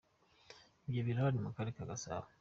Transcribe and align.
Ibyo 0.87 1.01
birahari 1.07 1.37
mu 1.43 1.49
karere 1.55 1.73
ka 1.77 1.89
Gasabo. 1.91 2.27